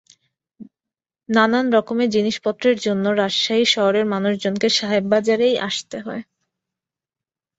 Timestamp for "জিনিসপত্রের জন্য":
2.09-3.05